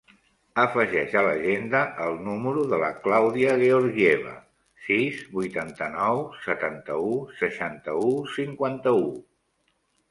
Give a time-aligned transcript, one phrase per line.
[0.61, 4.33] Afegeix a l'agenda el número de la Clàudia Georgieva:
[4.87, 9.09] sis, vuitanta-nou, setanta-u, seixanta-u, cinquanta-u.